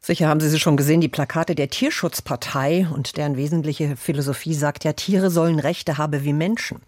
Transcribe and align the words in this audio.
Sicher 0.00 0.28
haben 0.28 0.38
Sie 0.40 0.48
sie 0.48 0.60
schon 0.60 0.76
gesehen, 0.76 1.00
die 1.00 1.08
Plakate 1.08 1.56
der 1.56 1.70
Tierschutzpartei 1.70 2.86
und 2.94 3.16
deren 3.16 3.36
wesentliche 3.36 3.96
Philosophie 3.96 4.54
sagt 4.54 4.84
ja, 4.84 4.92
Tiere 4.92 5.28
sollen 5.28 5.58
Rechte 5.58 5.98
haben 5.98 6.22
wie 6.22 6.32
Menschen. 6.32 6.80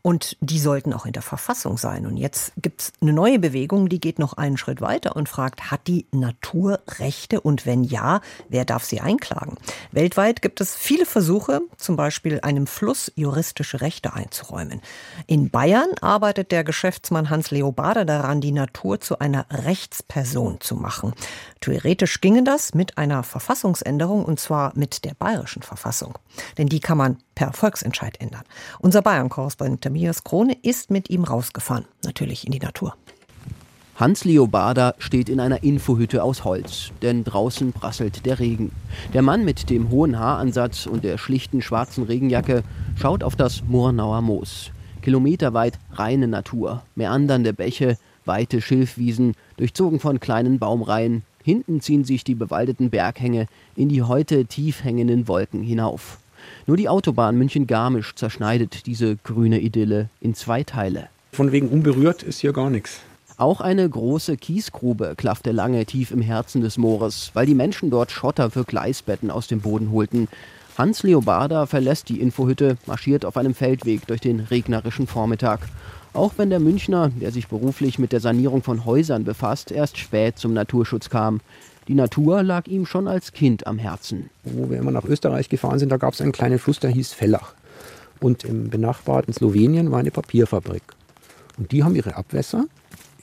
Und 0.00 0.36
die 0.40 0.58
sollten 0.58 0.92
auch 0.92 1.04
in 1.06 1.12
der 1.12 1.22
Verfassung 1.22 1.76
sein. 1.76 2.06
Und 2.06 2.16
jetzt 2.16 2.52
gibt's 2.56 2.92
eine 3.00 3.12
neue 3.12 3.38
Bewegung, 3.38 3.88
die 3.88 4.00
geht 4.00 4.18
noch 4.18 4.34
einen 4.34 4.56
Schritt 4.56 4.80
weiter 4.80 5.14
und 5.14 5.28
fragt, 5.28 5.70
hat 5.70 5.86
die 5.86 6.06
Natur 6.10 6.80
Rechte? 6.98 7.40
Und 7.40 7.66
wenn 7.66 7.84
ja, 7.84 8.22
wer 8.48 8.64
darf 8.64 8.84
sie 8.84 9.00
einklagen? 9.00 9.56
Weltweit 9.92 10.40
gibt 10.40 10.60
es 10.60 10.74
viele 10.74 11.06
Versuche, 11.06 11.60
zum 11.76 11.96
Beispiel 11.96 12.40
einem 12.40 12.66
Fluss 12.66 13.12
juristische 13.14 13.82
Rechte 13.82 14.14
einzuräumen. 14.14 14.80
In 15.26 15.50
Bayern 15.50 15.90
arbeitet 16.00 16.50
der 16.50 16.64
Geschäftsmann 16.64 17.28
Hans 17.28 17.50
Leobarder 17.50 18.06
daran, 18.06 18.40
die 18.40 18.52
Natur 18.52 19.00
zu 19.00 19.18
einer 19.18 19.46
Rechtsperson 19.50 20.60
zu 20.60 20.76
machen. 20.76 21.12
Theoretisch 21.60 22.20
ginge 22.20 22.42
das 22.42 22.53
das 22.54 22.72
mit 22.72 22.98
einer 22.98 23.24
Verfassungsänderung 23.24 24.24
und 24.24 24.38
zwar 24.38 24.70
mit 24.76 25.04
der 25.04 25.14
bayerischen 25.14 25.62
Verfassung. 25.62 26.16
Denn 26.56 26.68
die 26.68 26.78
kann 26.78 26.96
man 26.96 27.16
per 27.34 27.52
Volksentscheid 27.52 28.20
ändern. 28.20 28.44
Unser 28.78 29.02
Bayern-Korrespondent 29.02 29.82
Tamias 29.82 30.22
Krone 30.22 30.56
ist 30.62 30.88
mit 30.88 31.10
ihm 31.10 31.24
rausgefahren, 31.24 31.84
natürlich 32.04 32.46
in 32.46 32.52
die 32.52 32.60
Natur. 32.60 32.94
Hans 33.96 34.24
Leobarder 34.24 34.94
steht 34.98 35.28
in 35.28 35.40
einer 35.40 35.64
Infohütte 35.64 36.22
aus 36.22 36.44
Holz, 36.44 36.92
denn 37.02 37.24
draußen 37.24 37.72
prasselt 37.72 38.24
der 38.24 38.38
Regen. 38.38 38.70
Der 39.12 39.22
Mann 39.22 39.44
mit 39.44 39.68
dem 39.68 39.90
hohen 39.90 40.16
Haaransatz 40.16 40.86
und 40.86 41.02
der 41.02 41.18
schlichten 41.18 41.60
schwarzen 41.60 42.04
Regenjacke 42.04 42.62
schaut 42.94 43.24
auf 43.24 43.34
das 43.34 43.64
Murnauer 43.64 44.22
Moos. 44.22 44.70
Kilometerweit 45.02 45.80
reine 45.90 46.28
Natur, 46.28 46.82
meandernde 46.94 47.52
Bäche, 47.52 47.98
weite 48.24 48.60
Schilfwiesen, 48.60 49.34
durchzogen 49.56 49.98
von 49.98 50.20
kleinen 50.20 50.60
Baumreihen, 50.60 51.24
Hinten 51.44 51.82
ziehen 51.82 52.04
sich 52.04 52.24
die 52.24 52.34
bewaldeten 52.34 52.88
Berghänge 52.88 53.46
in 53.76 53.90
die 53.90 54.02
heute 54.02 54.46
tief 54.46 54.82
hängenden 54.82 55.28
Wolken 55.28 55.62
hinauf. 55.62 56.18
Nur 56.66 56.78
die 56.78 56.88
Autobahn 56.88 57.36
München-Garmisch 57.36 58.14
zerschneidet 58.14 58.86
diese 58.86 59.16
grüne 59.16 59.60
Idylle 59.60 60.08
in 60.22 60.34
zwei 60.34 60.62
Teile. 60.64 61.08
Von 61.32 61.52
wegen 61.52 61.68
unberührt 61.68 62.22
ist 62.22 62.40
hier 62.40 62.54
gar 62.54 62.70
nichts. 62.70 63.00
Auch 63.36 63.60
eine 63.60 63.86
große 63.86 64.38
Kiesgrube 64.38 65.14
klaffte 65.18 65.52
lange 65.52 65.84
tief 65.84 66.12
im 66.12 66.22
Herzen 66.22 66.62
des 66.62 66.78
Moores, 66.78 67.30
weil 67.34 67.44
die 67.44 67.54
Menschen 67.54 67.90
dort 67.90 68.10
Schotter 68.10 68.50
für 68.50 68.64
Gleisbetten 68.64 69.30
aus 69.30 69.46
dem 69.46 69.60
Boden 69.60 69.92
holten. 69.92 70.28
Hans 70.78 71.02
Leobarda 71.02 71.66
verlässt 71.66 72.08
die 72.08 72.20
Infohütte, 72.20 72.78
marschiert 72.86 73.26
auf 73.26 73.36
einem 73.36 73.54
Feldweg 73.54 74.06
durch 74.06 74.22
den 74.22 74.40
regnerischen 74.40 75.06
Vormittag. 75.06 75.60
Auch 76.14 76.34
wenn 76.36 76.48
der 76.48 76.60
Münchner, 76.60 77.10
der 77.20 77.32
sich 77.32 77.48
beruflich 77.48 77.98
mit 77.98 78.12
der 78.12 78.20
Sanierung 78.20 78.62
von 78.62 78.84
Häusern 78.84 79.24
befasst, 79.24 79.72
erst 79.72 79.98
spät 79.98 80.38
zum 80.38 80.54
Naturschutz 80.54 81.10
kam. 81.10 81.40
Die 81.88 81.94
Natur 81.94 82.44
lag 82.44 82.68
ihm 82.68 82.86
schon 82.86 83.08
als 83.08 83.32
Kind 83.32 83.66
am 83.66 83.78
Herzen. 83.78 84.30
Wo 84.44 84.70
wir 84.70 84.78
immer 84.78 84.92
nach 84.92 85.04
Österreich 85.04 85.48
gefahren 85.48 85.80
sind, 85.80 85.90
da 85.90 85.96
gab 85.96 86.14
es 86.14 86.20
einen 86.20 86.30
kleinen 86.30 86.60
Fluss, 86.60 86.78
der 86.78 86.90
hieß 86.90 87.12
Fellach. 87.12 87.54
Und 88.20 88.44
im 88.44 88.70
benachbarten 88.70 89.34
Slowenien 89.34 89.90
war 89.90 89.98
eine 89.98 90.12
Papierfabrik. 90.12 90.84
Und 91.58 91.72
die 91.72 91.82
haben 91.82 91.96
ihre 91.96 92.14
Abwässer 92.14 92.66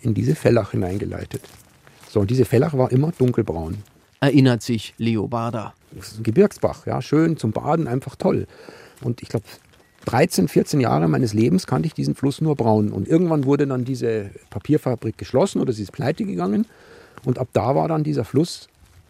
in 0.01 0.13
diese 0.13 0.35
Fellach 0.35 0.71
hineingeleitet. 0.71 1.43
So, 2.09 2.19
und 2.19 2.29
diese 2.29 2.43
Fellach 2.43 2.73
war 2.73 2.91
immer 2.91 3.13
dunkelbraun. 3.17 3.77
Erinnert 4.19 4.63
sich 4.63 4.93
Leo 4.97 5.29
Bader. 5.29 5.73
Das 5.91 6.09
ist 6.09 6.19
ein 6.19 6.23
Gebirgsbach, 6.23 6.85
ja, 6.85 7.01
schön 7.01 7.37
zum 7.37 7.53
Baden, 7.53 7.87
einfach 7.87 8.17
toll. 8.17 8.47
Und 9.01 9.21
ich 9.21 9.29
glaube, 9.29 9.45
13, 10.05 10.47
14 10.47 10.79
Jahre 10.79 11.07
meines 11.07 11.33
Lebens 11.33 11.67
kannte 11.67 11.87
ich 11.87 11.93
diesen 11.93 12.15
Fluss 12.15 12.41
nur 12.41 12.55
braun. 12.55 12.91
Und 12.91 13.07
irgendwann 13.07 13.45
wurde 13.45 13.67
dann 13.67 13.85
diese 13.85 14.31
Papierfabrik 14.49 15.17
geschlossen 15.17 15.61
oder 15.61 15.73
sie 15.73 15.83
ist 15.83 15.91
pleite 15.91 16.25
gegangen. 16.25 16.65
Und 17.23 17.37
ab 17.37 17.49
da 17.53 17.75
war 17.75 17.87
dann 17.87 18.03
dieser 18.03 18.25
Fluss 18.25 18.67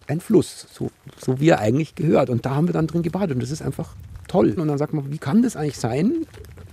ein 0.08 0.20
Fluss, 0.20 0.67
so, 0.73 0.92
so 1.17 1.39
wie 1.39 1.50
er 1.50 1.59
eigentlich 1.59 1.95
gehört. 1.95 2.30
Und 2.30 2.45
da 2.45 2.55
haben 2.55 2.67
wir 2.67 2.73
dann 2.73 2.88
drin 2.88 3.04
gebadet. 3.04 3.32
Und 3.32 3.42
das 3.42 3.52
ist 3.52 3.61
einfach 3.61 3.95
toll. 4.27 4.54
Und 4.58 4.67
dann 4.67 4.77
sagt 4.77 4.93
man, 4.93 5.11
wie 5.11 5.17
kann 5.17 5.42
das 5.42 5.55
eigentlich 5.55 5.77
sein, 5.77 6.26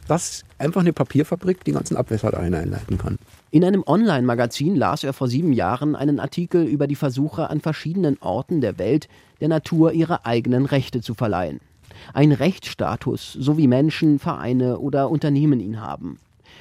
dass 0.09 0.45
einfach 0.59 0.81
eine 0.81 0.93
Papierfabrik 0.93 1.65
die 1.65 1.73
ganzen 1.73 1.97
Abwässer 1.97 2.31
da 2.33 2.43
hineinleiten 2.43 2.99
kann? 2.99 3.19
In 3.51 3.65
einem 3.65 3.85
Online-Magazin 3.87 4.75
las 4.75 5.05
er 5.05 5.13
vor 5.13 5.29
sieben 5.29 5.53
Jahren 5.53 5.95
einen 5.95 6.19
Artikel 6.19 6.65
über 6.65 6.87
die 6.87 6.97
Versuche 6.97 7.51
an 7.51 7.61
verschiedenen 7.61 8.19
Orten 8.21 8.61
der 8.61 8.79
Welt, 8.79 9.09
der 9.41 9.49
Natur 9.49 9.93
ihre 9.93 10.27
eigenen 10.27 10.67
Rechte 10.67 11.01
zu 11.01 11.15
verleihen 11.15 11.61
ein 12.15 12.33
Rechtsstatus, 12.33 13.33
so 13.33 13.57
wie 13.57 13.67
Menschen, 13.67 14.19
Vereine 14.19 14.79
oder 14.79 15.11
Unternehmen 15.11 15.61
ihn 15.61 15.81
haben. 15.81 16.19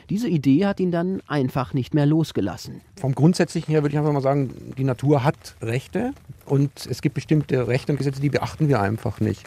Diese 0.09 0.29
Idee 0.29 0.65
hat 0.65 0.79
ihn 0.79 0.91
dann 0.91 1.21
einfach 1.27 1.73
nicht 1.73 1.93
mehr 1.93 2.05
losgelassen. 2.05 2.81
Vom 2.95 3.13
Grundsätzlichen 3.13 3.71
her 3.71 3.83
würde 3.83 3.93
ich 3.93 3.99
einfach 3.99 4.13
mal 4.13 4.21
sagen, 4.21 4.73
die 4.77 4.85
Natur 4.85 5.23
hat 5.23 5.55
Rechte 5.61 6.13
und 6.45 6.71
es 6.89 7.01
gibt 7.01 7.15
bestimmte 7.15 7.67
Rechte 7.67 7.91
und 7.91 7.97
Gesetze, 7.97 8.21
die 8.21 8.29
beachten 8.29 8.69
wir 8.69 8.79
einfach 8.79 9.19
nicht. 9.19 9.43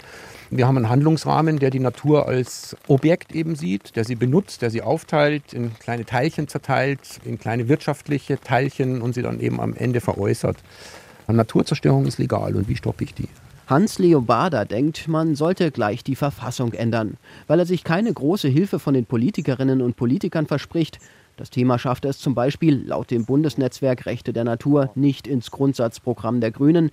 Wir 0.50 0.66
haben 0.66 0.76
einen 0.76 0.90
Handlungsrahmen, 0.90 1.60
der 1.60 1.70
die 1.70 1.78
Natur 1.78 2.26
als 2.26 2.76
Objekt 2.88 3.34
eben 3.34 3.54
sieht, 3.54 3.96
der 3.96 4.04
sie 4.04 4.16
benutzt, 4.16 4.62
der 4.62 4.70
sie 4.70 4.82
aufteilt, 4.82 5.54
in 5.54 5.72
kleine 5.78 6.04
Teilchen 6.04 6.48
zerteilt, 6.48 7.20
in 7.24 7.38
kleine 7.38 7.68
wirtschaftliche 7.68 8.38
Teilchen 8.38 9.00
und 9.00 9.14
sie 9.14 9.22
dann 9.22 9.40
eben 9.40 9.60
am 9.60 9.74
Ende 9.74 10.00
veräußert. 10.00 10.56
Naturzerstörung 11.28 12.06
ist 12.06 12.18
legal 12.18 12.56
und 12.56 12.68
wie 12.68 12.76
stoppe 12.76 13.04
ich 13.04 13.14
die? 13.14 13.28
Hans 13.70 14.00
Leobarda 14.00 14.64
denkt, 14.64 15.06
man 15.06 15.36
sollte 15.36 15.70
gleich 15.70 16.02
die 16.02 16.16
Verfassung 16.16 16.72
ändern, 16.72 17.18
weil 17.46 17.60
er 17.60 17.66
sich 17.66 17.84
keine 17.84 18.12
große 18.12 18.48
Hilfe 18.48 18.80
von 18.80 18.94
den 18.94 19.06
Politikerinnen 19.06 19.80
und 19.80 19.94
Politikern 19.94 20.48
verspricht. 20.48 20.98
Das 21.36 21.50
Thema 21.50 21.78
schafft 21.78 22.04
es 22.04 22.18
zum 22.18 22.34
Beispiel 22.34 22.82
laut 22.84 23.12
dem 23.12 23.26
Bundesnetzwerk 23.26 24.06
Rechte 24.06 24.32
der 24.32 24.42
Natur 24.42 24.90
nicht 24.96 25.28
ins 25.28 25.52
Grundsatzprogramm 25.52 26.40
der 26.40 26.50
Grünen, 26.50 26.90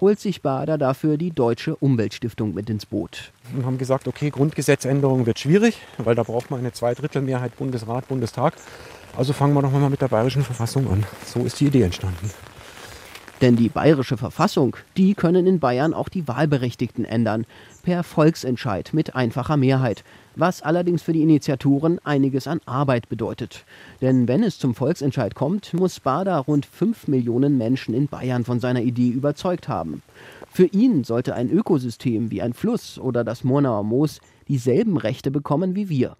holt 0.00 0.20
sich 0.20 0.40
Bader 0.40 0.78
dafür 0.78 1.16
die 1.16 1.32
Deutsche 1.32 1.74
Umweltstiftung 1.74 2.54
mit 2.54 2.70
ins 2.70 2.86
Boot. 2.86 3.32
Wir 3.52 3.66
haben 3.66 3.78
gesagt, 3.78 4.06
okay, 4.06 4.30
Grundgesetzänderung 4.30 5.26
wird 5.26 5.40
schwierig, 5.40 5.78
weil 5.98 6.14
da 6.14 6.22
braucht 6.22 6.52
man 6.52 6.60
eine 6.60 6.70
Zweidrittelmehrheit 6.70 7.56
Bundesrat, 7.56 8.06
Bundestag. 8.06 8.54
Also 9.16 9.32
fangen 9.32 9.54
wir 9.54 9.62
doch 9.62 9.72
mal 9.72 9.90
mit 9.90 10.00
der 10.00 10.06
bayerischen 10.06 10.44
Verfassung 10.44 10.88
an. 10.92 11.04
So 11.26 11.40
ist 11.40 11.58
die 11.58 11.66
Idee 11.66 11.82
entstanden. 11.82 12.30
Denn 13.40 13.56
die 13.56 13.70
bayerische 13.70 14.18
Verfassung, 14.18 14.76
die 14.98 15.14
können 15.14 15.46
in 15.46 15.60
Bayern 15.60 15.94
auch 15.94 16.10
die 16.10 16.28
Wahlberechtigten 16.28 17.06
ändern, 17.06 17.46
per 17.82 18.02
Volksentscheid 18.02 18.92
mit 18.92 19.16
einfacher 19.16 19.56
Mehrheit, 19.56 20.04
was 20.36 20.60
allerdings 20.60 21.00
für 21.02 21.14
die 21.14 21.22
Initiatoren 21.22 21.98
einiges 22.04 22.46
an 22.46 22.60
Arbeit 22.66 23.08
bedeutet. 23.08 23.64
Denn 24.02 24.28
wenn 24.28 24.42
es 24.42 24.58
zum 24.58 24.74
Volksentscheid 24.74 25.34
kommt, 25.34 25.72
muss 25.72 26.00
Bader 26.00 26.36
rund 26.36 26.66
5 26.66 27.08
Millionen 27.08 27.56
Menschen 27.56 27.94
in 27.94 28.08
Bayern 28.08 28.44
von 28.44 28.60
seiner 28.60 28.82
Idee 28.82 29.08
überzeugt 29.08 29.68
haben. 29.68 30.02
Für 30.50 30.66
ihn 30.66 31.04
sollte 31.04 31.34
ein 31.34 31.48
Ökosystem 31.48 32.30
wie 32.30 32.42
ein 32.42 32.52
Fluss 32.52 32.98
oder 32.98 33.24
das 33.24 33.42
Murnauer 33.42 33.84
Moos 33.84 34.20
dieselben 34.48 34.98
Rechte 34.98 35.30
bekommen 35.30 35.74
wie 35.74 35.88
wir. 35.88 36.18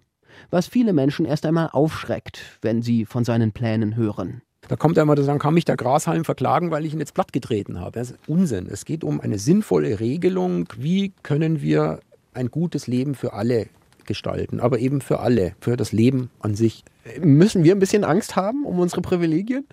Was 0.49 0.65
viele 0.65 0.93
Menschen 0.93 1.25
erst 1.25 1.45
einmal 1.45 1.69
aufschreckt, 1.71 2.57
wenn 2.61 2.81
sie 2.81 3.05
von 3.05 3.25
seinen 3.25 3.51
Plänen 3.51 3.95
hören. 3.95 4.41
Da 4.67 4.75
kommt 4.75 4.97
einmal, 4.97 5.15
dann 5.15 5.39
kann 5.39 5.53
mich 5.53 5.65
der 5.65 5.75
Grashalm 5.75 6.23
verklagen, 6.23 6.71
weil 6.71 6.85
ich 6.85 6.93
ihn 6.93 6.99
jetzt 6.99 7.13
platt 7.13 7.33
getreten 7.33 7.79
habe. 7.79 7.99
Das 7.99 8.11
ist 8.11 8.19
Unsinn. 8.27 8.67
Es 8.71 8.85
geht 8.85 9.03
um 9.03 9.19
eine 9.19 9.37
sinnvolle 9.37 9.99
Regelung. 9.99 10.67
Wie 10.77 11.13
können 11.23 11.61
wir 11.61 11.99
ein 12.33 12.49
gutes 12.49 12.87
Leben 12.87 13.15
für 13.15 13.33
alle 13.33 13.67
gestalten, 14.05 14.59
aber 14.59 14.79
eben 14.79 15.01
für 15.01 15.19
alle, 15.19 15.53
für 15.59 15.77
das 15.77 15.91
Leben 15.91 16.29
an 16.39 16.55
sich. 16.55 16.83
Müssen 17.21 17.63
wir 17.63 17.73
ein 17.73 17.79
bisschen 17.79 18.03
Angst 18.03 18.35
haben 18.35 18.65
um 18.65 18.79
unsere 18.79 19.01
Privilegien? 19.01 19.65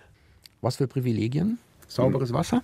Was 0.61 0.77
für 0.77 0.87
Privilegien? 0.87 1.57
Sauberes 1.87 2.33
Wasser? 2.33 2.61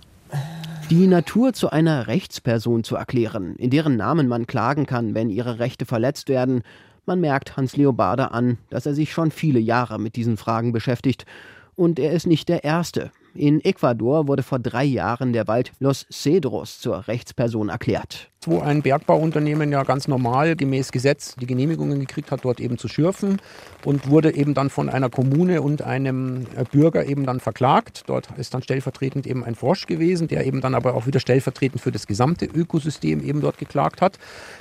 Die 0.90 1.06
Natur 1.06 1.52
zu 1.52 1.70
einer 1.70 2.06
Rechtsperson 2.06 2.84
zu 2.84 2.96
erklären, 2.96 3.56
in 3.56 3.70
deren 3.70 3.96
Namen 3.96 4.28
man 4.28 4.46
klagen 4.46 4.86
kann, 4.86 5.14
wenn 5.14 5.30
ihre 5.30 5.58
Rechte 5.58 5.84
verletzt 5.86 6.28
werden. 6.28 6.62
Man 7.04 7.20
merkt 7.20 7.56
Hans 7.56 7.76
Leobarder 7.76 8.32
an, 8.32 8.58
dass 8.70 8.86
er 8.86 8.94
sich 8.94 9.12
schon 9.12 9.30
viele 9.30 9.58
Jahre 9.58 9.98
mit 9.98 10.16
diesen 10.16 10.36
Fragen 10.36 10.72
beschäftigt 10.72 11.26
und 11.76 11.98
er 11.98 12.12
ist 12.12 12.26
nicht 12.26 12.48
der 12.48 12.64
Erste. 12.64 13.12
In 13.36 13.60
Ecuador 13.62 14.28
wurde 14.28 14.42
vor 14.42 14.58
drei 14.58 14.84
Jahren 14.84 15.34
der 15.34 15.46
Wald 15.46 15.72
Los 15.78 16.06
Cedros 16.10 16.80
zur 16.80 17.06
Rechtsperson 17.06 17.68
erklärt 17.68 18.30
wo 18.46 18.60
ein 18.60 18.82
Bergbauunternehmen 18.82 19.72
ja 19.72 19.82
ganz 19.82 20.08
normal 20.08 20.56
gemäß 20.56 20.92
Gesetz 20.92 21.34
die 21.36 21.46
Genehmigungen 21.46 22.00
gekriegt 22.00 22.30
hat, 22.30 22.44
dort 22.44 22.60
eben 22.60 22.78
zu 22.78 22.88
schürfen 22.88 23.40
und 23.84 24.08
wurde 24.08 24.34
eben 24.34 24.54
dann 24.54 24.70
von 24.70 24.88
einer 24.88 25.10
Kommune 25.10 25.62
und 25.62 25.82
einem 25.82 26.46
äh, 26.56 26.64
Bürger 26.70 27.06
eben 27.06 27.26
dann 27.26 27.40
verklagt. 27.40 28.04
Dort 28.06 28.28
ist 28.36 28.54
dann 28.54 28.62
stellvertretend 28.62 29.26
eben 29.26 29.44
ein 29.44 29.54
Frosch 29.54 29.86
gewesen, 29.86 30.28
der 30.28 30.46
eben 30.46 30.60
dann 30.60 30.74
aber 30.74 30.94
auch 30.94 31.06
wieder 31.06 31.20
stellvertretend 31.20 31.80
für 31.80 31.92
das 31.92 32.06
gesamte 32.06 32.46
Ökosystem 32.46 33.22
eben 33.22 33.40
dort 33.40 33.58
geklagt 33.58 34.00
hat. 34.00 34.18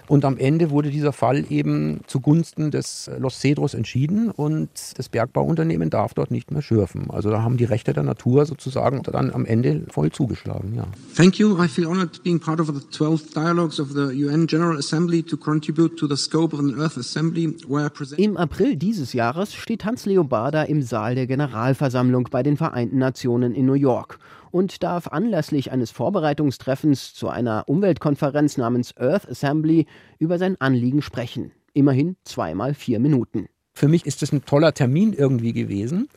Und 0.07 0.25
am 0.25 0.37
Ende 0.37 0.71
wurde 0.71 0.89
dieser 0.89 1.13
Fall 1.13 1.45
eben 1.49 2.01
zugunsten 2.07 2.71
des 2.71 3.09
Los 3.17 3.39
Cedros 3.39 3.73
entschieden 3.73 4.31
und 4.31 4.69
das 4.97 5.09
Bergbauunternehmen 5.09 5.89
darf 5.89 6.13
dort 6.13 6.31
nicht 6.31 6.51
mehr 6.51 6.61
schürfen. 6.61 7.09
Also 7.09 7.29
da 7.29 7.43
haben 7.43 7.57
die 7.57 7.65
Rechte 7.65 7.93
der 7.93 8.03
Natur 8.03 8.45
sozusagen 8.45 8.64
sozusagen 8.65 9.03
dann 9.03 9.31
am 9.31 9.45
Ende 9.45 9.83
voll 9.89 10.11
zugeschlagen. 10.11 10.75
Ja. 10.75 10.87
Thank 11.15 11.39
you. 11.39 11.63
I 11.63 11.67
feel 11.67 11.87
honored 11.87 12.21
being 12.23 12.39
part 12.39 12.59
of 12.59 12.67
the 12.67 12.81
12th 12.97 13.33
dialogues 13.33 13.79
of 13.79 13.89
the 13.91 14.11
UN 14.25 14.47
General 14.47 14.77
Assembly 14.77 15.23
to 15.23 15.37
contribute 15.37 15.95
to 15.97 16.07
the 16.07 16.17
scope 16.17 16.53
of 16.53 16.59
an 16.59 16.75
Earth 16.79 16.97
Assembly, 16.97 17.55
where 17.67 17.85
I 17.85 17.89
present 17.89 18.19
Im 18.19 18.37
April 18.37 18.75
dieses 18.75 19.13
Jahres 19.13 19.53
steht 19.53 19.85
Hans 19.85 20.05
Leobarda 20.05 20.63
im 20.63 20.81
Saal 20.81 21.15
der 21.15 21.27
Generalversammlung 21.27 22.27
bei 22.31 22.43
den 22.43 22.57
Vereinten 22.57 22.97
Nationen 22.97 23.53
in 23.53 23.65
New 23.65 23.73
York 23.73 24.19
und 24.51 24.83
darf 24.83 25.07
anlässlich 25.07 25.71
eines 25.71 25.91
Vorbereitungstreffens 25.91 27.13
zu 27.13 27.29
einer 27.29 27.65
Umweltkonferenz 27.67 28.57
namens 28.57 28.95
Earth 28.97 29.29
Assembly 29.29 29.85
über 30.17 30.37
sein 30.37 30.59
Anliegen 30.59 31.01
sprechen. 31.01 31.51
Immerhin 31.73 32.15
zweimal 32.23 32.73
vier 32.73 32.99
Minuten. 32.99 33.47
Für 33.73 33.89
mich 33.89 34.05
ist 34.05 34.21
das 34.21 34.31
ein 34.31 34.45
toller 34.45 34.73
Termin 34.73 35.11
irgendwie 35.11 35.51
gewesen, 35.51 36.07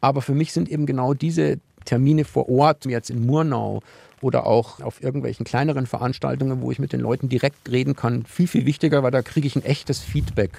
aber 0.00 0.22
für 0.22 0.34
mich 0.34 0.52
sind 0.52 0.68
eben 0.68 0.86
genau 0.86 1.14
diese 1.14 1.58
Termine 1.88 2.26
vor 2.26 2.50
Ort, 2.50 2.84
jetzt 2.84 3.08
in 3.08 3.24
Murnau 3.24 3.80
oder 4.20 4.46
auch 4.46 4.80
auf 4.80 5.02
irgendwelchen 5.02 5.46
kleineren 5.46 5.86
Veranstaltungen, 5.86 6.60
wo 6.60 6.70
ich 6.70 6.78
mit 6.78 6.92
den 6.92 7.00
Leuten 7.00 7.30
direkt 7.30 7.70
reden 7.70 7.96
kann, 7.96 8.26
viel, 8.26 8.46
viel 8.46 8.66
wichtiger, 8.66 9.02
weil 9.02 9.10
da 9.10 9.22
kriege 9.22 9.46
ich 9.46 9.56
ein 9.56 9.64
echtes 9.64 10.00
Feedback. 10.00 10.50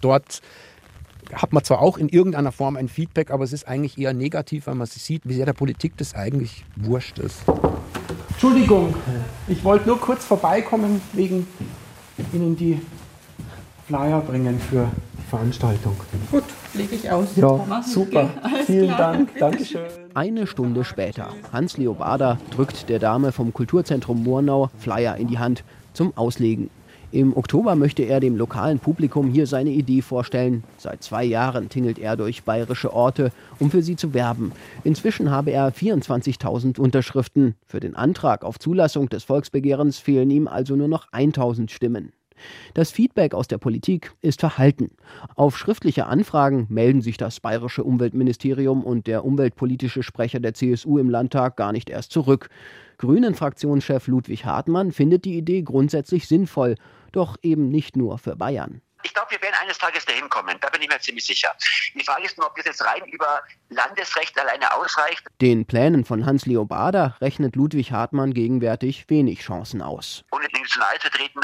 Dort 0.00 0.42
hat 1.32 1.52
man 1.52 1.62
zwar 1.62 1.80
auch 1.80 1.98
in 1.98 2.08
irgendeiner 2.08 2.50
Form 2.50 2.76
ein 2.76 2.88
Feedback, 2.88 3.30
aber 3.30 3.44
es 3.44 3.52
ist 3.52 3.68
eigentlich 3.68 3.96
eher 3.96 4.12
negativ, 4.12 4.66
weil 4.66 4.74
man 4.74 4.88
sieht, 4.88 5.22
wie 5.24 5.34
sehr 5.34 5.46
der 5.46 5.52
Politik 5.52 5.96
das 5.98 6.14
eigentlich 6.16 6.64
wurscht 6.74 7.20
ist. 7.20 7.42
Entschuldigung, 8.30 8.92
ich 9.46 9.62
wollte 9.62 9.86
nur 9.86 10.00
kurz 10.00 10.24
vorbeikommen, 10.24 11.00
wegen 11.12 11.46
Ihnen 12.32 12.56
die 12.56 12.80
Flyer 13.86 14.20
bringen 14.20 14.58
für 14.58 14.90
die 15.16 15.30
Veranstaltung. 15.30 15.96
Gut, 16.32 16.44
lege 16.76 16.94
ich 16.94 17.10
aus. 17.10 17.36
Ja, 17.36 17.82
super. 17.82 18.30
Vielen 18.66 18.94
klar. 18.94 19.12
Dank. 19.12 19.30
Dankeschön. 19.38 19.82
Eine 20.14 20.46
Stunde 20.46 20.84
später. 20.84 21.28
Hans 21.52 21.76
Leobarda 21.76 22.38
drückt 22.50 22.88
der 22.88 22.98
Dame 22.98 23.32
vom 23.32 23.52
Kulturzentrum 23.52 24.22
Murnau 24.22 24.70
Flyer 24.78 25.16
in 25.16 25.28
die 25.28 25.38
Hand 25.38 25.64
zum 25.92 26.16
Auslegen. 26.16 26.70
Im 27.12 27.36
Oktober 27.36 27.76
möchte 27.76 28.02
er 28.02 28.20
dem 28.20 28.36
lokalen 28.36 28.78
Publikum 28.78 29.30
hier 29.30 29.46
seine 29.46 29.70
Idee 29.70 30.02
vorstellen. 30.02 30.64
Seit 30.76 31.02
zwei 31.02 31.24
Jahren 31.24 31.68
tingelt 31.68 31.98
er 31.98 32.16
durch 32.16 32.42
bayerische 32.42 32.92
Orte, 32.92 33.30
um 33.60 33.70
für 33.70 33.82
sie 33.82 33.96
zu 33.96 34.12
werben. 34.12 34.52
Inzwischen 34.82 35.30
habe 35.30 35.52
er 35.52 35.72
24.000 35.72 36.78
Unterschriften. 36.80 37.54
Für 37.64 37.80
den 37.80 37.94
Antrag 37.94 38.44
auf 38.44 38.58
Zulassung 38.58 39.08
des 39.08 39.24
Volksbegehrens 39.24 39.98
fehlen 39.98 40.30
ihm 40.30 40.48
also 40.48 40.74
nur 40.74 40.88
noch 40.88 41.10
1.000 41.12 41.70
Stimmen. 41.70 42.12
Das 42.74 42.90
Feedback 42.90 43.34
aus 43.34 43.48
der 43.48 43.58
Politik 43.58 44.12
ist 44.22 44.40
verhalten. 44.40 44.90
Auf 45.34 45.56
schriftliche 45.56 46.06
Anfragen 46.06 46.66
melden 46.68 47.02
sich 47.02 47.16
das 47.16 47.40
bayerische 47.40 47.84
Umweltministerium 47.84 48.84
und 48.84 49.06
der 49.06 49.24
umweltpolitische 49.24 50.02
Sprecher 50.02 50.40
der 50.40 50.54
CSU 50.54 50.98
im 50.98 51.10
Landtag 51.10 51.56
gar 51.56 51.72
nicht 51.72 51.90
erst 51.90 52.12
zurück. 52.12 52.48
Grünen-Fraktionschef 52.98 54.06
Ludwig 54.06 54.44
Hartmann 54.44 54.92
findet 54.92 55.24
die 55.24 55.36
Idee 55.36 55.62
grundsätzlich 55.62 56.26
sinnvoll, 56.28 56.76
doch 57.12 57.36
eben 57.42 57.68
nicht 57.68 57.96
nur 57.96 58.18
für 58.18 58.36
Bayern. 58.36 58.80
Ich 59.02 59.14
glaube, 59.14 59.30
wir 59.30 59.42
werden 59.42 59.54
eines 59.62 59.78
Tages 59.78 60.04
dahin 60.04 60.28
kommen. 60.28 60.56
Da 60.60 60.68
bin 60.70 60.82
ich 60.82 60.88
mir 60.88 61.00
ziemlich 61.00 61.24
sicher. 61.24 61.52
Die 61.94 62.04
Frage 62.04 62.24
ist 62.24 62.36
nur, 62.38 62.46
ob 62.46 62.56
das 62.56 62.66
jetzt 62.66 62.84
rein 62.84 63.04
über 63.06 63.42
Landesrecht 63.68 64.38
alleine 64.38 64.74
ausreicht. 64.74 65.22
Den 65.40 65.66
Plänen 65.66 66.04
von 66.04 66.26
Hans 66.26 66.46
Leobarda 66.46 67.16
rechnet 67.20 67.56
Ludwig 67.56 67.92
Hartmann 67.92 68.34
gegenwärtig 68.34 69.04
wenig 69.08 69.40
Chancen 69.40 69.82
aus. 69.82 70.24
Ohne 70.32 70.46
zu 70.76 70.78
nahe 70.78 70.98
zu 70.98 71.10
treten, 71.10 71.40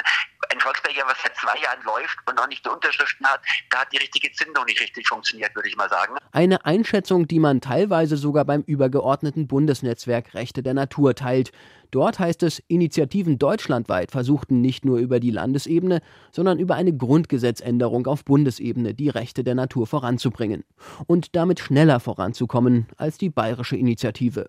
ein 0.51 0.61
Volksbegehren, 0.61 1.09
was 1.09 1.21
seit 1.23 1.37
zwei 1.37 1.59
Jahren 1.63 1.83
läuft 1.85 2.19
und 2.27 2.37
noch 2.37 2.47
nicht 2.49 2.65
die 2.65 2.69
Unterschriften 2.69 3.27
hat, 3.27 3.41
da 3.71 3.81
hat 3.81 3.93
die 3.93 3.99
richtige 3.99 4.31
Zündung 4.33 4.65
nicht 4.67 4.81
richtig 4.81 5.09
funktioniert, 5.09 5.55
würde 5.55 5.69
ich 5.69 5.77
mal 5.77 5.89
sagen. 5.89 6.17
Eine 6.33 6.65
Einschätzung, 6.65 7.27
die 7.27 7.39
man 7.39 7.61
teilweise 7.61 8.17
sogar 8.17 8.45
beim 8.45 8.63
übergeordneten 8.63 9.47
Bundesnetzwerk 9.47 10.35
Rechte 10.35 10.63
der 10.63 10.75
Natur 10.75 11.15
teilt. 11.15 11.53
Dort 11.93 12.19
heißt 12.19 12.43
es, 12.43 12.63
Initiativen 12.69 13.39
deutschlandweit 13.39 14.11
versuchten 14.11 14.63
nicht 14.63 14.87
nur 14.87 14.99
über 14.99 15.21
die 15.21 15.31
Landesebene, 15.31 16.01
sondern 16.33 16.59
über 16.59 16.75
eine 16.75 16.97
Grundgesetzänderung 16.97 18.07
auf 18.07 18.25
Bundesebene 18.25 18.95
die 18.95 19.11
Rechte 19.11 19.45
der 19.45 19.55
Natur 19.55 19.87
voranzubringen 19.87 20.65
und 21.07 21.37
damit 21.37 21.61
schneller 21.61 22.01
voranzukommen 22.01 22.87
als 22.97 23.19
die 23.19 23.29
bayerische 23.29 23.77
Initiative. 23.77 24.49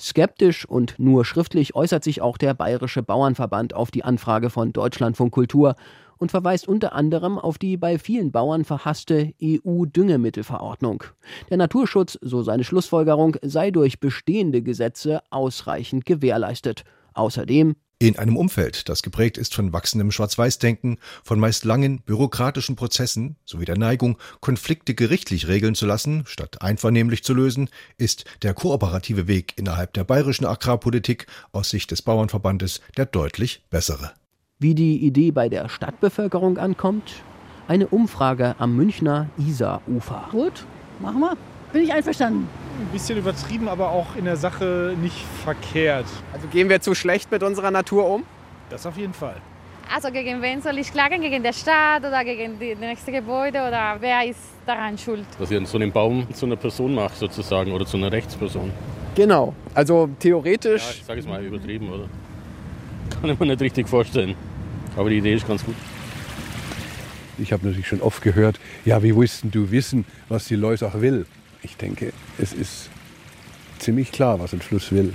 Skeptisch 0.00 0.66
und 0.66 0.94
nur 0.98 1.26
schriftlich 1.26 1.74
äußert 1.74 2.02
sich 2.02 2.22
auch 2.22 2.38
der 2.38 2.54
Bayerische 2.54 3.02
Bauernverband 3.02 3.74
auf 3.74 3.90
die 3.90 4.02
Anfrage 4.02 4.48
von 4.48 4.72
Deutschlandfunk 4.72 5.32
Kultur 5.32 5.76
und 6.20 6.30
verweist 6.30 6.68
unter 6.68 6.92
anderem 6.92 7.38
auf 7.38 7.58
die 7.58 7.76
bei 7.76 7.98
vielen 7.98 8.30
Bauern 8.30 8.64
verhasste 8.64 9.32
EU-Düngemittelverordnung. 9.42 11.02
Der 11.48 11.56
Naturschutz, 11.56 12.18
so 12.20 12.42
seine 12.42 12.62
Schlussfolgerung, 12.62 13.36
sei 13.42 13.72
durch 13.72 13.98
bestehende 13.98 14.62
Gesetze 14.62 15.22
ausreichend 15.30 16.04
gewährleistet. 16.04 16.84
Außerdem 17.14 17.74
In 17.98 18.18
einem 18.18 18.36
Umfeld, 18.36 18.88
das 18.88 19.02
geprägt 19.02 19.38
ist 19.38 19.54
von 19.54 19.72
wachsendem 19.72 20.10
Schwarz-Weiß-Denken, 20.10 20.98
von 21.24 21.40
meist 21.40 21.64
langen 21.64 22.02
bürokratischen 22.02 22.76
Prozessen 22.76 23.36
sowie 23.44 23.64
der 23.64 23.78
Neigung, 23.78 24.18
Konflikte 24.40 24.94
gerichtlich 24.94 25.48
regeln 25.48 25.74
zu 25.74 25.86
lassen, 25.86 26.22
statt 26.26 26.62
einvernehmlich 26.62 27.24
zu 27.24 27.34
lösen, 27.34 27.68
ist 27.96 28.24
der 28.42 28.54
kooperative 28.54 29.26
Weg 29.26 29.54
innerhalb 29.56 29.94
der 29.94 30.04
bayerischen 30.04 30.46
Agrarpolitik 30.46 31.26
aus 31.52 31.70
Sicht 31.70 31.90
des 31.90 32.02
Bauernverbandes 32.02 32.80
der 32.96 33.06
deutlich 33.06 33.64
bessere. 33.70 34.12
Wie 34.62 34.74
die 34.74 34.98
Idee 34.98 35.30
bei 35.30 35.48
der 35.48 35.70
Stadtbevölkerung 35.70 36.58
ankommt? 36.58 37.22
Eine 37.66 37.86
Umfrage 37.86 38.56
am 38.58 38.76
Münchner 38.76 39.30
Isar-Ufer. 39.38 40.28
Gut, 40.32 40.66
machen 40.98 41.18
wir. 41.20 41.34
Bin 41.72 41.82
ich 41.82 41.94
einverstanden. 41.94 42.46
Ein 42.78 42.92
bisschen 42.92 43.16
übertrieben, 43.16 43.68
aber 43.70 43.88
auch 43.90 44.16
in 44.16 44.26
der 44.26 44.36
Sache 44.36 44.94
nicht 45.00 45.16
verkehrt. 45.42 46.04
Also 46.34 46.46
gehen 46.48 46.68
wir 46.68 46.78
zu 46.82 46.94
schlecht 46.94 47.30
mit 47.30 47.42
unserer 47.42 47.70
Natur 47.70 48.06
um? 48.06 48.24
Das 48.68 48.84
auf 48.84 48.98
jeden 48.98 49.14
Fall. 49.14 49.36
Also 49.94 50.10
gegen 50.12 50.42
wen 50.42 50.60
soll 50.60 50.76
ich 50.76 50.92
klagen? 50.92 51.22
Gegen 51.22 51.42
die 51.42 51.52
Stadt 51.54 52.00
oder 52.04 52.22
gegen 52.22 52.58
die 52.58 52.74
nächste 52.74 53.12
Gebäude 53.12 53.66
oder 53.66 53.96
wer 53.98 54.26
ist 54.28 54.40
daran 54.66 54.98
schuld? 54.98 55.24
Dass 55.38 55.50
ihr 55.50 55.64
so 55.64 55.78
einen 55.78 55.90
Baum 55.90 56.26
zu 56.34 56.44
einer 56.44 56.56
Person 56.56 56.94
macht 56.94 57.16
sozusagen 57.16 57.72
oder 57.72 57.86
zu 57.86 57.96
einer 57.96 58.12
Rechtsperson. 58.12 58.70
Genau. 59.14 59.54
Also 59.72 60.02
Ja, 60.04 60.08
theoretisch. 60.18 60.98
ich 60.98 61.04
sage 61.06 61.20
es 61.20 61.26
mal 61.26 61.42
übertrieben, 61.42 61.88
oder? 61.88 62.04
Kann 63.22 63.30
ich 63.30 63.38
mir 63.40 63.46
nicht 63.46 63.62
richtig 63.62 63.88
vorstellen. 63.88 64.34
Aber 64.96 65.10
die 65.10 65.18
Idee 65.18 65.34
ist 65.34 65.46
ganz 65.46 65.64
gut. 65.64 65.74
Ich 67.38 67.52
habe 67.52 67.64
natürlich 67.64 67.88
schon 67.88 68.02
oft 68.02 68.22
gehört, 68.22 68.60
ja, 68.84 69.02
wie 69.02 69.16
willst 69.16 69.44
denn 69.44 69.50
du 69.50 69.70
wissen, 69.70 70.04
was 70.28 70.46
die 70.46 70.56
Leusach 70.56 71.00
will? 71.00 71.26
Ich 71.62 71.76
denke, 71.76 72.12
es 72.38 72.52
ist 72.52 72.90
ziemlich 73.78 74.12
klar, 74.12 74.38
was 74.40 74.52
ein 74.52 74.60
Fluss 74.60 74.92
will. 74.92 75.14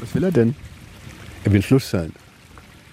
Was 0.00 0.14
will 0.14 0.24
er 0.24 0.32
denn? 0.32 0.54
Er 1.44 1.52
will 1.52 1.62
Fluss 1.62 1.90
sein. 1.90 2.12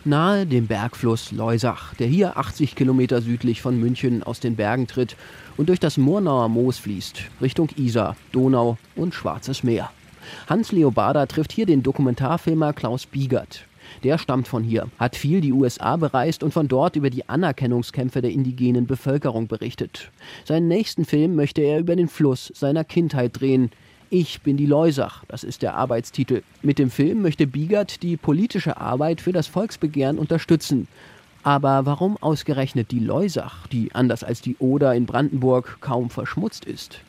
Nahe 0.06 0.46
dem 0.46 0.68
Bergfluss 0.68 1.32
Leusach, 1.32 1.94
der 1.96 2.08
hier 2.08 2.38
80 2.38 2.76
Kilometer 2.76 3.22
südlich 3.22 3.62
von 3.62 3.80
München 3.80 4.22
aus 4.22 4.42
den 4.42 4.58
Bergen 4.58 4.86
tritt 4.86 5.16
und 5.56 5.70
durch 5.70 5.80
das 5.80 5.98
Murnauer 5.98 6.50
Moos 6.50 6.78
fließt, 6.78 7.22
Richtung 7.42 7.70
Isar, 7.78 8.18
Donau 8.34 8.78
und 8.96 9.14
Schwarzes 9.14 9.64
Meer. 9.64 9.92
Hans 10.48 10.74
Leobarda 10.74 11.26
trifft 11.26 11.54
hier 11.54 11.66
den 11.66 11.84
Dokumentarfilmer 11.84 12.74
Klaus 12.74 13.06
Biegert. 13.06 13.66
Der 14.04 14.18
stammt 14.18 14.48
von 14.48 14.64
hier, 14.64 14.88
hat 14.98 15.16
viel 15.16 15.42
die 15.42 15.54
USA 15.54 15.96
bereist 15.98 16.44
und 16.44 16.52
von 16.52 16.68
dort 16.68 16.96
über 16.96 17.10
die 17.10 17.30
Anerkennungskämpfe 17.30 18.22
der 18.22 18.32
indigenen 18.32 18.88
Bevölkerung 18.88 19.48
berichtet. 19.48 20.12
Seinen 20.46 20.68
nächsten 20.68 21.06
Film 21.06 21.36
möchte 21.36 21.62
er 21.62 21.80
über 21.80 21.96
den 21.96 22.08
Fluss 22.08 22.52
seiner 22.56 22.84
Kindheit 22.84 23.40
drehen. 23.40 23.72
Ich 24.10 24.42
bin 24.42 24.58
die 24.58 24.66
Leusach, 24.66 25.24
das 25.28 25.44
ist 25.44 25.62
der 25.62 25.76
Arbeitstitel. 25.76 26.44
Mit 26.62 26.80
dem 26.80 26.90
Film 26.90 27.22
möchte 27.22 27.48
Biegert 27.48 28.04
die 28.04 28.18
politische 28.18 28.78
Arbeit 28.78 29.22
für 29.22 29.32
das 29.32 29.48
Volksbegehren 29.48 30.20
unterstützen. 30.20 30.88
Aber 31.44 31.86
warum 31.86 32.18
ausgerechnet 32.18 32.92
die 32.92 33.00
Leusach, 33.00 33.68
die 33.68 33.94
anders 33.94 34.24
als 34.24 34.42
die 34.42 34.56
Oder 34.60 34.96
in 34.96 35.06
Brandenburg 35.06 35.78
kaum 35.82 36.10
verschmutzt 36.10 36.66
ist? 36.66 37.02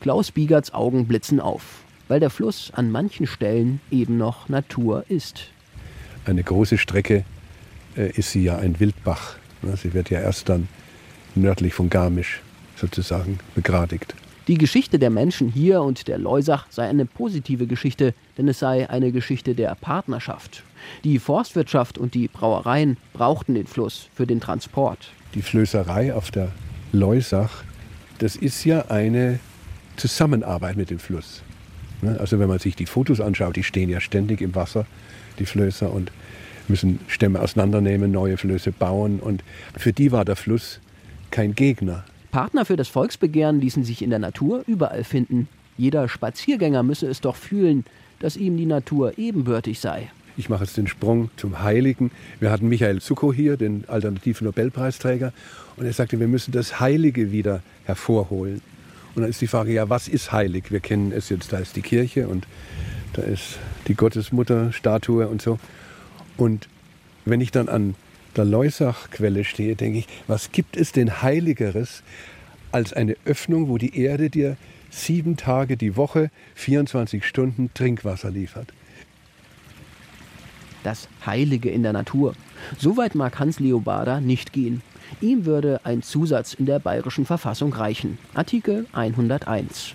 Klaus 0.00 0.30
Biegerts 0.30 0.72
Augen 0.72 1.06
blitzen 1.06 1.40
auf, 1.40 1.82
weil 2.08 2.20
der 2.20 2.30
Fluss 2.30 2.70
an 2.74 2.90
manchen 2.90 3.26
Stellen 3.26 3.80
eben 3.90 4.16
noch 4.16 4.48
Natur 4.48 5.04
ist. 5.08 5.50
Eine 6.24 6.42
große 6.42 6.78
Strecke 6.78 7.24
äh, 7.96 8.10
ist 8.10 8.32
sie 8.32 8.44
ja 8.44 8.56
ein 8.56 8.80
Wildbach. 8.80 9.36
Ne? 9.62 9.76
Sie 9.76 9.94
wird 9.94 10.10
ja 10.10 10.20
erst 10.20 10.48
dann 10.48 10.68
nördlich 11.34 11.74
von 11.74 11.90
Garmisch 11.90 12.40
sozusagen 12.76 13.38
begradigt. 13.54 14.14
Die 14.46 14.58
Geschichte 14.58 14.98
der 14.98 15.08
Menschen 15.08 15.48
hier 15.48 15.80
und 15.80 16.06
der 16.06 16.18
Leusach 16.18 16.66
sei 16.68 16.86
eine 16.86 17.06
positive 17.06 17.66
Geschichte, 17.66 18.12
denn 18.36 18.46
es 18.46 18.58
sei 18.58 18.90
eine 18.90 19.10
Geschichte 19.10 19.54
der 19.54 19.74
Partnerschaft. 19.74 20.62
Die 21.02 21.18
Forstwirtschaft 21.18 21.96
und 21.96 22.12
die 22.12 22.28
Brauereien 22.28 22.98
brauchten 23.14 23.54
den 23.54 23.66
Fluss 23.66 24.08
für 24.14 24.26
den 24.26 24.40
Transport. 24.40 25.12
Die 25.34 25.40
Flößerei 25.40 26.14
auf 26.14 26.30
der 26.30 26.52
Leusach, 26.92 27.64
das 28.18 28.36
ist 28.36 28.64
ja 28.64 28.86
eine 28.88 29.38
Zusammenarbeit 29.96 30.76
mit 30.76 30.90
dem 30.90 30.98
Fluss. 30.98 31.42
Ne? 32.02 32.18
Also 32.20 32.38
wenn 32.38 32.48
man 32.48 32.58
sich 32.58 32.76
die 32.76 32.86
Fotos 32.86 33.22
anschaut, 33.22 33.56
die 33.56 33.64
stehen 33.64 33.88
ja 33.88 34.00
ständig 34.00 34.42
im 34.42 34.54
Wasser, 34.54 34.84
die 35.38 35.46
Flößer, 35.46 35.92
und 35.92 36.10
müssen 36.68 37.00
Stämme 37.08 37.40
auseinandernehmen, 37.40 38.10
neue 38.10 38.36
Flöße 38.36 38.72
bauen. 38.72 39.20
Und 39.20 39.42
für 39.76 39.92
die 39.92 40.12
war 40.12 40.24
der 40.24 40.36
Fluss 40.36 40.80
kein 41.30 41.54
Gegner. 41.54 42.04
Partner 42.30 42.64
für 42.64 42.76
das 42.76 42.88
Volksbegehren 42.88 43.60
ließen 43.60 43.84
sich 43.84 44.02
in 44.02 44.10
der 44.10 44.18
Natur 44.18 44.64
überall 44.66 45.04
finden. 45.04 45.48
Jeder 45.76 46.08
Spaziergänger 46.08 46.82
müsse 46.82 47.06
es 47.06 47.20
doch 47.20 47.36
fühlen, 47.36 47.84
dass 48.18 48.36
ihm 48.36 48.56
die 48.56 48.66
Natur 48.66 49.18
ebenbürtig 49.18 49.80
sei. 49.80 50.10
Ich 50.36 50.48
mache 50.48 50.64
jetzt 50.64 50.76
den 50.76 50.88
Sprung 50.88 51.30
zum 51.36 51.62
Heiligen. 51.62 52.10
Wir 52.40 52.50
hatten 52.50 52.68
Michael 52.68 53.00
Zuckow 53.00 53.32
hier, 53.32 53.56
den 53.56 53.84
alternativen 53.86 54.46
Nobelpreisträger, 54.46 55.32
und 55.76 55.86
er 55.86 55.92
sagte, 55.92 56.18
wir 56.18 56.28
müssen 56.28 56.52
das 56.52 56.80
Heilige 56.80 57.30
wieder 57.30 57.62
hervorholen. 57.84 58.60
Und 59.14 59.22
dann 59.22 59.30
ist 59.30 59.40
die 59.40 59.46
Frage, 59.46 59.72
ja, 59.72 59.88
was 59.88 60.08
ist 60.08 60.32
heilig? 60.32 60.70
Wir 60.70 60.80
kennen 60.80 61.12
es 61.12 61.28
jetzt, 61.28 61.52
da 61.52 61.58
ist 61.58 61.76
die 61.76 61.82
Kirche 61.82 62.26
und 62.26 62.46
da 63.14 63.22
ist 63.22 63.58
die 63.88 63.94
Gottesmutter-Statue 63.94 65.26
und 65.28 65.40
so. 65.40 65.58
Und 66.36 66.68
wenn 67.24 67.40
ich 67.40 67.50
dann 67.50 67.68
an 67.68 67.94
der 68.36 68.44
Leusach-Quelle 68.44 69.44
stehe, 69.44 69.76
denke 69.76 69.98
ich, 69.98 70.06
was 70.26 70.52
gibt 70.52 70.76
es 70.76 70.92
denn 70.92 71.22
Heiligeres 71.22 72.02
als 72.72 72.92
eine 72.92 73.16
Öffnung, 73.24 73.68
wo 73.68 73.78
die 73.78 73.98
Erde 73.98 74.30
dir 74.30 74.56
sieben 74.90 75.36
Tage 75.36 75.76
die 75.76 75.96
Woche, 75.96 76.30
24 76.56 77.24
Stunden 77.24 77.70
Trinkwasser 77.72 78.30
liefert? 78.30 78.72
Das 80.82 81.08
Heilige 81.24 81.70
in 81.70 81.82
der 81.82 81.92
Natur. 81.92 82.34
So 82.78 82.96
weit 82.96 83.14
mag 83.14 83.38
Hans 83.38 83.58
Leobarder 83.58 84.20
nicht 84.20 84.52
gehen. 84.52 84.82
Ihm 85.20 85.46
würde 85.46 85.80
ein 85.84 86.02
Zusatz 86.02 86.54
in 86.54 86.66
der 86.66 86.78
bayerischen 86.78 87.24
Verfassung 87.24 87.72
reichen. 87.72 88.18
Artikel 88.34 88.86
101. 88.92 89.94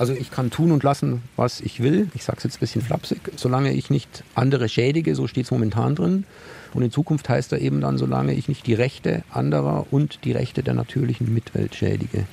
Also 0.00 0.14
ich 0.14 0.30
kann 0.30 0.48
tun 0.48 0.72
und 0.72 0.82
lassen, 0.82 1.20
was 1.36 1.60
ich 1.60 1.82
will. 1.82 2.08
Ich 2.14 2.24
sage 2.24 2.38
es 2.38 2.44
jetzt 2.44 2.56
ein 2.56 2.60
bisschen 2.60 2.80
flapsig. 2.80 3.20
Solange 3.36 3.74
ich 3.74 3.90
nicht 3.90 4.24
andere 4.34 4.70
schädige, 4.70 5.14
so 5.14 5.26
steht 5.26 5.44
es 5.44 5.50
momentan 5.50 5.94
drin. 5.94 6.24
Und 6.72 6.82
in 6.82 6.90
Zukunft 6.90 7.28
heißt 7.28 7.52
er 7.52 7.58
eben 7.58 7.82
dann, 7.82 7.98
solange 7.98 8.32
ich 8.32 8.48
nicht 8.48 8.66
die 8.66 8.72
Rechte 8.72 9.24
anderer 9.30 9.84
und 9.90 10.24
die 10.24 10.32
Rechte 10.32 10.62
der 10.62 10.72
natürlichen 10.72 11.34
Mitwelt 11.34 11.74
schädige 11.74 12.24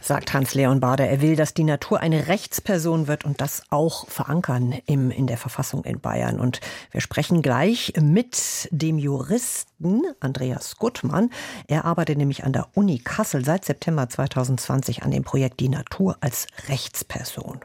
sagt 0.00 0.32
Hans-Leon 0.32 0.80
Bader. 0.80 1.08
Er 1.08 1.20
will, 1.20 1.36
dass 1.36 1.54
die 1.54 1.64
Natur 1.64 2.00
eine 2.00 2.28
Rechtsperson 2.28 3.06
wird 3.06 3.24
und 3.24 3.40
das 3.40 3.62
auch 3.70 4.08
verankern 4.08 4.74
im, 4.86 5.10
in 5.10 5.26
der 5.26 5.36
Verfassung 5.36 5.84
in 5.84 6.00
Bayern. 6.00 6.40
Und 6.40 6.60
wir 6.90 7.00
sprechen 7.00 7.42
gleich 7.42 7.92
mit 8.00 8.68
dem 8.70 8.98
Juristen 8.98 10.02
Andreas 10.20 10.76
Guttmann. 10.76 11.30
Er 11.68 11.84
arbeitet 11.84 12.18
nämlich 12.18 12.44
an 12.44 12.52
der 12.52 12.68
Uni 12.74 12.98
Kassel 12.98 13.44
seit 13.44 13.64
September 13.64 14.08
2020 14.08 15.02
an 15.02 15.10
dem 15.10 15.22
Projekt 15.22 15.60
Die 15.60 15.68
Natur 15.68 16.16
als 16.20 16.46
Rechtsperson. 16.68 17.60